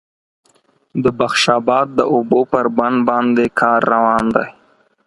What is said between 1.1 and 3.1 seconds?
بخش آباد د اوبو پر بند